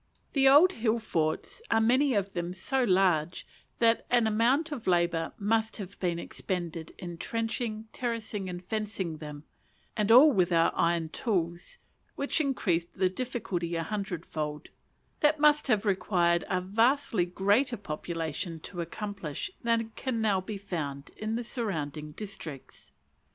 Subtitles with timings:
[0.33, 3.45] The old hill forts are many of them so large
[3.77, 9.43] that an amount of labour must have been expended in trenching, terracing, and fencing them
[9.95, 11.77] and all without iron tools,
[12.15, 14.69] which increased the difficulty a hundred fold
[15.19, 21.11] that must have required a vastly greater population to accomplish than can be now found
[21.15, 22.91] in the surrounding districts.